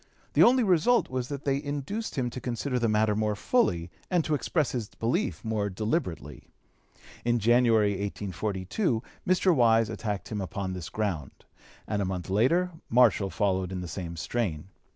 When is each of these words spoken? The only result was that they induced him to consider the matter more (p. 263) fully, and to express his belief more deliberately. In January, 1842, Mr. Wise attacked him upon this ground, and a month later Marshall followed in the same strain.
The 0.33 0.41
only 0.41 0.63
result 0.63 1.11
was 1.11 1.27
that 1.27 1.45
they 1.45 1.61
induced 1.61 2.15
him 2.15 2.31
to 2.31 2.41
consider 2.41 2.79
the 2.79 2.89
matter 2.89 3.15
more 3.15 3.35
(p. 3.35 3.41
263) 3.51 3.51
fully, 3.51 3.91
and 4.09 4.23
to 4.25 4.33
express 4.33 4.71
his 4.71 4.89
belief 4.95 5.45
more 5.45 5.69
deliberately. 5.69 6.47
In 7.23 7.37
January, 7.37 7.91
1842, 7.91 9.03
Mr. 9.27 9.53
Wise 9.55 9.91
attacked 9.91 10.29
him 10.29 10.41
upon 10.41 10.73
this 10.73 10.89
ground, 10.89 11.45
and 11.87 12.01
a 12.01 12.05
month 12.05 12.31
later 12.31 12.71
Marshall 12.89 13.29
followed 13.29 13.71
in 13.71 13.81
the 13.81 13.87
same 13.87 14.17
strain. 14.17 14.69